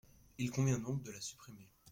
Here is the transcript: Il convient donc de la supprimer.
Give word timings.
Il 0.39 0.49
convient 0.49 0.79
donc 0.79 1.03
de 1.03 1.11
la 1.11 1.21
supprimer. 1.21 1.69